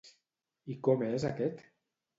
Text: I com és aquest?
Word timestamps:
I 0.77 0.79
com 0.89 1.07
és 1.11 1.29
aquest? 1.33 1.67